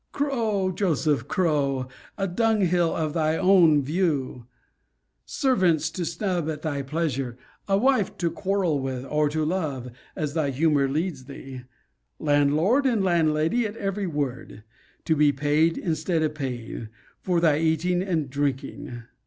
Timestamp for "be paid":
15.15-15.77